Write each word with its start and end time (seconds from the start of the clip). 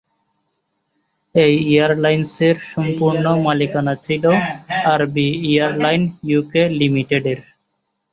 এই 1.35 1.53
এয়ারলাইন্সের 1.69 2.55
সম্পূর্ণ 2.71 3.25
মালিকানা 3.45 3.93
ছিল 4.05 4.23
আর 4.91 5.01
বি 5.13 5.27
এয়ারলাইন 5.49 6.01
ইউকে 6.29 6.61
লিমিটেডের। 6.79 7.39